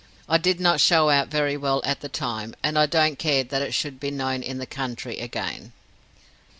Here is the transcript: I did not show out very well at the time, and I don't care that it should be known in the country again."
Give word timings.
I 0.27 0.39
did 0.39 0.59
not 0.59 0.79
show 0.81 1.11
out 1.11 1.27
very 1.27 1.55
well 1.55 1.79
at 1.85 1.99
the 1.99 2.09
time, 2.09 2.55
and 2.63 2.75
I 2.79 2.87
don't 2.87 3.19
care 3.19 3.43
that 3.43 3.61
it 3.61 3.75
should 3.75 3.99
be 3.99 4.09
known 4.09 4.41
in 4.41 4.57
the 4.57 4.65
country 4.65 5.19
again." 5.19 5.73